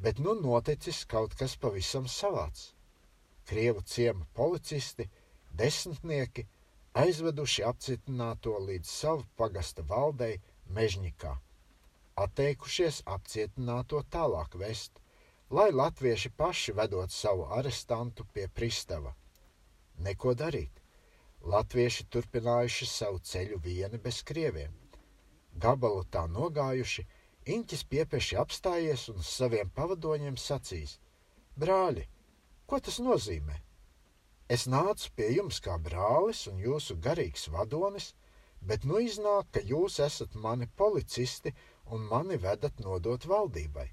bet 0.04 0.20
nu 0.26 0.34
noticis 0.42 1.00
kaut 1.14 1.34
kas 1.40 1.56
pavisam 1.64 2.06
savāds. 2.16 2.68
Krievu 3.50 3.82
ciema 3.94 4.28
policisti, 4.40 5.08
desmitnieki, 5.62 6.46
aizveduši 7.02 7.66
apcietināto 7.72 8.54
līdz 8.68 8.94
savu 9.00 9.26
pagasta 9.42 9.82
valdei 9.90 10.38
Mežņikā, 10.78 11.34
atteikušies 12.28 13.02
apcietināto 13.18 14.06
tālāk 14.14 14.54
vest, 14.62 15.02
lai 15.50 15.68
latvieši 15.82 16.34
paši 16.38 16.78
vedot 16.78 17.10
savu 17.10 17.50
arestantu 17.58 18.26
pie 18.32 18.46
pristava. 18.60 19.14
Neko 20.06 20.34
darīt 20.34 20.75
Latvieši 21.46 22.08
turpinājuši 22.10 22.86
savu 22.90 23.20
ceļu 23.30 23.60
vieni 23.62 24.00
bez 24.02 24.22
krieviem. 24.26 24.72
Gabalu 25.64 26.02
tā 26.10 26.24
nogājuši, 26.26 27.06
Inķis 27.54 27.84
piepeši 27.86 28.36
apstājies 28.40 29.04
un 29.12 29.22
saviem 29.22 29.68
pavadoņiem 29.76 30.34
sacīs: 30.44 30.96
Brāļi, 31.54 32.02
ko 32.66 32.80
tas 32.88 32.98
nozīmē? 32.98 33.60
Es 34.56 34.66
nācu 34.72 35.12
pie 35.18 35.28
jums 35.36 35.60
kā 35.62 35.76
brālis 35.86 36.40
un 36.50 36.58
jūsu 36.64 36.98
garīgs 37.06 37.46
vadonis, 37.54 38.08
bet 38.60 38.84
nu 38.90 38.98
iznāk, 39.04 39.52
ka 39.54 39.62
jūs 39.70 40.00
esat 40.02 40.34
mani 40.34 40.66
policisti 40.82 41.54
un 41.94 42.08
mani 42.10 42.40
vedat 42.42 42.82
nodot 42.82 43.26
valdībai. 43.34 43.86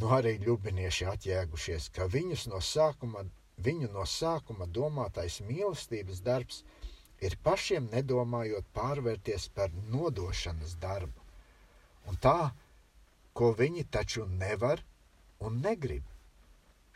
Nu 0.00 0.08
arī 0.16 0.38
ļubinieši 0.46 1.10
atjēgušies, 1.12 1.90
ka 1.92 2.08
viņus 2.16 2.48
no 2.52 2.64
sākuma 2.64 3.28
viņu 3.56 3.88
no 3.92 4.04
sākuma 4.04 4.66
domātais 4.66 5.40
mīlestības 5.40 6.20
darbs 6.26 6.62
ir 7.20 7.36
pašiem 7.42 7.88
nedomājot 7.92 8.66
pārvērties 8.76 9.48
par 9.56 9.72
nodošanas 9.92 10.76
darbu. 10.80 11.22
Un 12.06 12.18
tā, 12.22 12.52
ko 13.32 13.52
viņi 13.56 13.86
taču 13.90 14.26
nevar 14.26 14.82
un 15.40 15.60
negrib. 15.64 16.04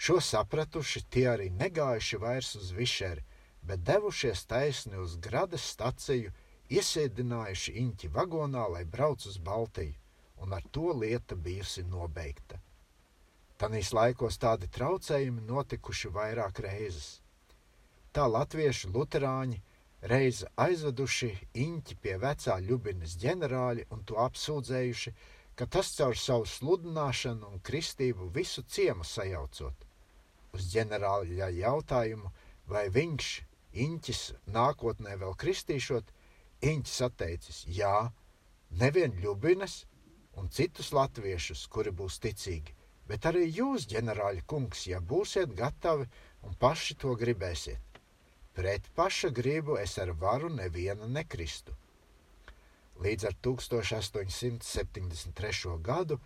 Šo 0.00 0.20
sapratuši, 0.24 1.02
tie 1.12 1.26
arī 1.32 1.50
negājuši 1.52 2.20
vairs 2.20 2.54
uz 2.56 2.70
višeri, 2.76 3.24
bet 3.62 3.82
devušies 3.84 4.46
taisni 4.48 4.96
uz 4.96 5.16
grada 5.20 5.58
staciju, 5.60 6.32
iesēdinājuši 6.70 7.74
Inķi 7.82 8.08
vagonā, 8.14 8.64
lai 8.72 8.84
brauc 8.84 9.26
uz 9.26 9.36
Baltiju, 9.38 9.96
un 10.40 10.54
ar 10.56 10.64
to 10.72 10.94
lieta 10.96 11.36
bijusi 11.36 11.84
nobeigta. 11.84 12.60
Tanīs 13.60 13.90
laikos 13.92 14.38
tādi 14.40 14.70
traucējumi 14.72 15.42
notikuši 15.44 16.08
vairāk 16.14 16.62
reizes. 16.64 17.08
Tā 18.16 18.24
latviešu 18.26 18.88
luterāņi 18.94 19.58
reiz 20.12 20.40
aizveduši 20.64 21.28
Inķi 21.64 21.96
pie 22.00 22.14
vecā 22.22 22.56
Ļubinas 22.64 23.18
ģenerāļa 23.20 23.84
un 23.92 24.00
to 24.08 24.16
apsūdzējuši, 24.22 25.12
ka 25.60 25.68
tas 25.76 25.92
caur 25.98 26.16
savu 26.16 26.48
sludināšanu 26.48 27.52
un 27.52 27.60
kristību 27.60 28.30
visu 28.38 28.64
ciemu 28.64 29.04
sajaucot. 29.04 29.84
Uz 30.56 30.72
ģenerāļa 30.72 31.52
jautājumu, 31.58 32.32
vai 32.72 32.88
viņš, 32.88 33.28
Inķis, 33.84 34.24
nākotnē 34.56 35.20
vēl 35.20 35.36
kristīšot, 35.44 36.08
Inķis 36.72 36.98
atteicis 37.06 37.62
jā, 37.68 38.08
nevien 38.80 39.12
Ļubinas 39.20 39.82
un 40.40 40.48
citus 40.48 40.94
latviešus, 40.96 41.68
kuri 41.68 41.92
būs 41.92 42.18
ticīgi, 42.24 42.79
bet 43.10 43.20
arī 43.30 43.44
jūs, 43.50 43.80
ģenerāļa 43.90 44.42
kungs, 44.46 44.86
ja 44.86 44.98
būsiet 45.12 45.50
gatavi 45.58 46.04
un 46.46 46.52
paši 46.62 46.92
to 47.02 47.10
gribēsiet. 47.18 47.84
Pret 48.54 48.82
paša 48.94 49.30
gribu 49.34 49.74
es 49.82 49.98
ar 50.02 50.10
varu 50.22 50.48
neviena 50.54 51.06
nekristu. 51.18 51.72
Līdz 53.00 53.22
ar 53.28 53.34
1873. 53.46 55.78
gadu 55.90 56.16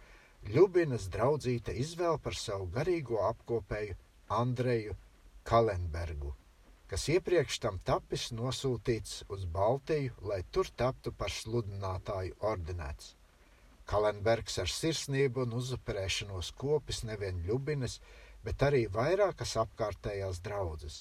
Ļubinas 0.53 1.07
draudzīte 1.09 1.73
izvēl 1.81 2.19
par 2.25 2.35
savu 2.37 2.67
garīgo 2.75 3.21
apkopēju 3.31 3.95
Andreju 4.39 4.97
Kalenbergu, 5.49 6.33
kas 6.91 7.07
iepriekš 7.15 7.61
tam 7.65 7.79
tapis 7.91 8.27
nosūtīts 8.37 9.23
uz 9.37 9.47
Baltiju, 9.57 10.13
lai 10.31 10.43
tur 10.53 10.69
taptu 10.83 11.15
par 11.17 11.33
sludinātāju 11.33 12.37
ordinēts. 12.53 13.15
Kalenbergs 13.91 14.57
ar 14.63 14.71
sirsnību 14.73 15.43
un 15.45 15.57
uzupurēšanos 15.59 16.51
kopis 16.61 17.03
nevien 17.09 17.43
Ļubinas, 17.47 17.99
bet 18.45 18.63
arī 18.69 18.85
vairākas 18.95 19.57
apkārtējās 19.61 20.41
draudzes. 20.47 20.97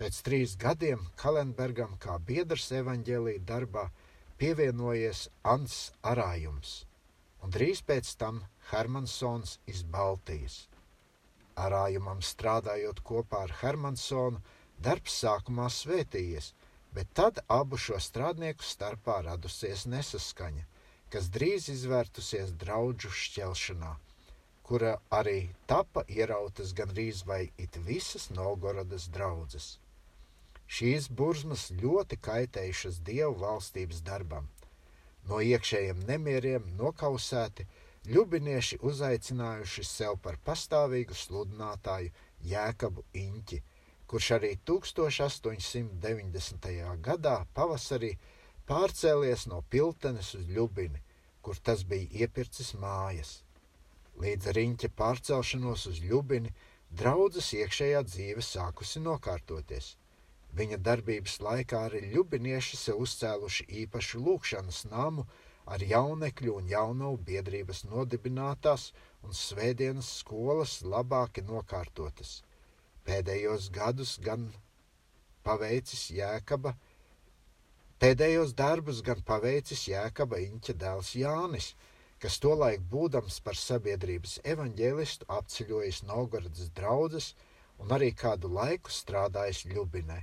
Pēc 0.00 0.18
trīs 0.26 0.56
gadiem 0.60 1.06
Kalenbergam 1.22 1.96
kā 2.04 2.18
biedrs 2.30 2.66
evaņģēlī 2.80 3.36
darbā 3.48 3.86
pievienojies 4.40 5.28
Ants 5.54 5.78
Arājums, 6.12 6.72
un 7.40 7.54
drīz 7.56 7.80
pēc 7.90 8.10
tam 8.22 8.42
Hermansons 8.72 9.58
iz 9.72 9.82
Baltijas. 9.96 10.56
Arājumam 11.64 12.20
strādājot 12.24 13.00
kopā 13.08 13.44
ar 13.46 13.56
Hermansonu, 13.62 14.40
darbs 14.84 15.16
sākumā 15.22 15.68
svētījies, 15.72 16.52
bet 16.92 17.12
tad 17.16 17.40
abu 17.60 17.80
šo 17.80 18.00
strādnieku 18.00 18.66
starpā 18.66 19.20
radusies 19.28 19.86
nesaskaņa 19.88 20.66
kas 21.12 21.28
drīz 21.34 21.68
izvērtusies 21.74 22.54
draugu 22.62 23.10
šķelšanā, 23.22 23.92
kura 24.66 24.92
arī 25.20 25.38
tapa 25.68 26.04
ierautas 26.08 26.72
gandrīz 26.78 27.18
vai 27.28 27.42
it 27.64 27.76
visas 27.88 28.30
Novgorodas 28.32 29.04
draudzes. 29.12 29.66
Šīs 30.72 31.04
burzmas 31.20 31.64
ļoti 31.82 32.16
kaitējušas 32.26 32.96
dievu 33.08 33.34
valstības 33.42 34.00
darbam. 34.06 34.46
No 35.28 35.36
iekšējiem 35.44 35.98
nemieriem 36.08 36.64
nokausēti, 36.78 37.66
ļubinieši 38.08 38.76
uzaicinājuši 38.90 39.84
sev 39.86 40.12
par 40.24 40.36
pastāvīgu 40.46 41.14
sludinātāju 41.14 42.10
Jēkabu 42.52 43.04
Inķi, 43.20 43.58
kurš 44.10 44.26
arī 44.38 44.50
1890. 44.70 46.66
gadā 47.08 47.36
pavasarī 47.54 48.12
pārcēlies 48.68 49.48
no 49.50 49.62
Piltenes 49.70 50.34
uz 50.38 50.46
Ljubini 50.48 51.02
kur 51.42 51.58
tas 51.68 51.82
bija 51.90 52.22
iepircis 52.24 52.72
mājas. 52.82 53.32
Līdz 54.22 54.52
riņķa 54.56 54.90
pārcelšanos 54.98 55.86
uz 55.90 55.98
Ljubini, 56.06 56.52
draudzes 57.00 57.48
iekšējā 57.58 58.02
dzīve 58.08 58.44
sākusi 58.48 59.02
nokārtoties. 59.02 59.96
Viņa 60.58 60.78
darbības 60.88 61.38
laikā 61.46 61.80
arī 61.88 62.02
ļubinieši 62.12 62.78
sev 62.78 63.00
uzcēluši 63.06 63.66
īpašu 63.82 64.20
lūkšanas 64.26 64.82
namu 64.90 65.24
ar 65.74 65.82
jaunekļu 65.92 66.56
un 66.60 66.68
jauno 66.68 67.12
biedrības 67.30 67.84
nodibinātās 67.88 68.90
un 69.26 69.34
svētdienas 69.38 70.10
skolas 70.20 70.76
labāki 70.94 71.44
nokārtotas. 71.48 72.42
Pēdējos 73.06 73.70
gadus 73.74 74.18
gan 74.22 74.50
paveicis 75.42 76.10
Jēkaba, 76.14 76.76
pēdējos 78.02 78.52
darbus 78.58 79.00
gan 79.06 79.22
paveicis 79.22 79.86
Jēkaba 79.88 80.42
Inķa 80.42 80.76
dēls 80.84 81.14
Jānis– 81.22 81.72
kas 82.22 82.36
tolaik 82.38 82.84
būdams 82.90 83.40
par 83.42 83.56
sabiedrības 83.58 84.36
evaņģēlistu 84.52 85.26
apceļojis 85.36 85.96
Novgorodas 86.06 86.68
draudzes 86.76 87.26
un 87.82 87.86
arī 87.96 88.10
kādu 88.20 88.50
laiku 88.58 88.90
strādājis 88.96 89.60
Ļubinē. 89.72 90.18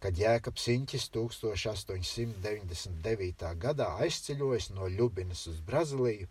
Kad 0.00 0.12
Jēkabs 0.22 0.64
Inķis 0.74 1.04
1899. 1.16 3.44
gadā 3.66 3.88
aizceļojis 4.06 4.66
no 4.78 4.84
Ļubinas 4.94 5.42
uz 5.52 5.58
Brazīliju, 5.68 6.26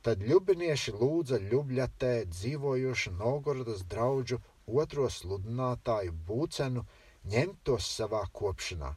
tad 0.00 0.16
ļubinieši 0.30 0.90
lūdza 1.02 1.36
Ļubļatē 1.50 2.14
dzīvojošu 2.32 3.10
Novgorodas 3.20 3.82
draugu 3.92 4.36
otro 4.84 5.06
sludinātāju 5.12 6.12
būcenu 6.30 6.80
ņemt 7.34 7.58
tos 7.68 7.84
savā 7.98 8.22
kopšanā, 8.40 8.90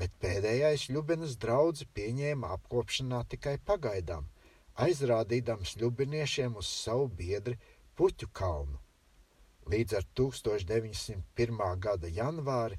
bet 0.00 0.16
pēdējais 0.24 0.88
Ļubinas 0.90 1.36
draugs 1.44 1.86
pieņēma 1.94 2.56
apkopšanā 2.56 3.24
tikai 3.36 3.58
pagaidām– 3.70 4.28
aizrādīdams 4.80 5.74
ļubiniešiem 5.80 6.56
uz 6.60 6.68
savu 6.68 7.08
biedri 7.20 7.58
Puķu 7.98 8.30
kalnu. 8.32 8.78
Līdz 9.70 9.96
ar 9.98 10.06
1901. 10.16 11.58
gada 11.84 12.08
janvāri 12.08 12.78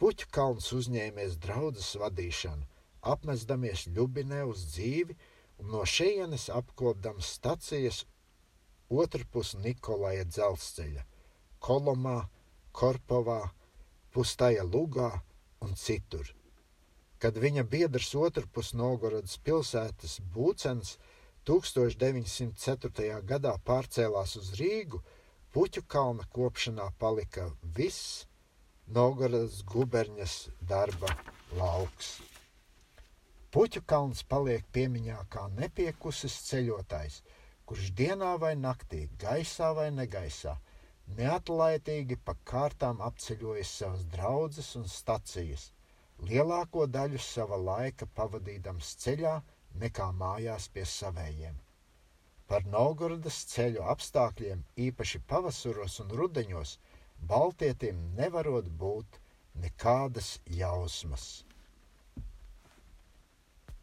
Puķu 0.00 0.30
kalns 0.32 0.70
uzņēmies 0.72 1.36
draudzes 1.42 1.92
vadīšanu, 2.00 2.64
apmesdamies 3.14 3.86
Ļubinē 3.96 4.42
uz 4.48 4.64
dzīvi 4.72 5.16
un 5.60 5.74
no 5.74 5.84
šejienes 5.84 6.48
apkopdams 6.50 7.34
stacijas 7.36 8.04
otrpus 8.88 9.54
Nikolaja 9.54 10.24
dzelzceļa, 10.24 11.04
Kolomā, 11.62 12.18
Korpovā, 12.72 13.42
Pustaja 14.12 14.64
Lugā 14.64 15.12
un 15.62 15.76
citur. 15.76 16.32
Kad 17.22 17.38
viņa 17.38 17.62
biedrs 17.70 18.10
otrpus 18.18 18.74
Novgorodas 18.74 19.38
pilsētas 19.46 20.18
Būcens– 20.34 20.96
1904. 21.42 23.16
gadā 23.26 23.52
pārcēlās 23.66 24.36
uz 24.38 24.52
Rīgu, 24.60 25.00
Puķu 25.52 25.82
kalna 25.90 26.24
kopšanā 26.32 26.84
palika 27.02 27.48
viss 27.78 28.28
Novgorodas 28.86 29.58
guberņas 29.66 30.36
darba 30.70 31.10
lauks. 31.58 32.12
Puķu 33.52 33.82
kalns 33.90 34.22
paliek 34.22 34.64
piemiņā 34.72 35.18
kā 35.34 35.48
nepiekusis 35.58 36.38
ceļotājs, 36.46 37.18
kurš 37.66 37.90
dienā 37.98 38.36
vai 38.44 38.54
naktī, 38.56 39.02
gaisā 39.18 39.74
vai 39.74 39.90
negaisā, 39.90 40.54
neatlaidīgi 41.18 42.20
pa 42.24 42.36
kārtām 42.48 43.02
apceļojas 43.02 43.76
savas 43.82 44.06
draudzes 44.14 44.72
un 44.78 44.86
stacijas, 44.88 45.72
lielāko 46.30 46.86
daļu 46.96 47.20
sava 47.26 47.58
laika 47.68 48.06
pavadīdams 48.18 48.94
ceļā, 49.04 49.34
nekā 49.84 50.08
mājās 50.22 50.68
pie 50.74 50.84
savējiem. 50.94 51.56
Par 52.52 52.66
Novgorodas 52.74 53.38
ceļu 53.54 53.82
apstākļiem, 53.94 54.64
īpaši 54.86 55.22
pavasaros 55.32 55.98
un 56.04 56.12
rudeņos, 56.20 56.76
Baltietim 57.32 57.98
nevarot 58.18 58.68
būt 58.82 59.18
nekādas 59.64 60.30
jausmas. 60.60 61.26